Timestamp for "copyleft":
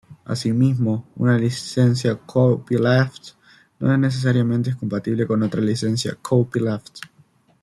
2.17-3.33, 6.19-7.01